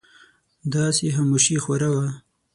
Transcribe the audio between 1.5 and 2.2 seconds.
خوره وه.